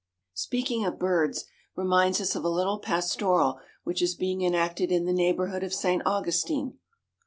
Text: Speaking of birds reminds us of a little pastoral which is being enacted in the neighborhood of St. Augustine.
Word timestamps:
Speaking 0.33 0.83
of 0.83 0.97
birds 0.97 1.45
reminds 1.75 2.19
us 2.19 2.35
of 2.35 2.43
a 2.43 2.49
little 2.49 2.79
pastoral 2.79 3.59
which 3.83 4.01
is 4.01 4.15
being 4.15 4.41
enacted 4.41 4.91
in 4.91 5.05
the 5.05 5.13
neighborhood 5.13 5.61
of 5.61 5.75
St. 5.75 6.01
Augustine. 6.07 6.79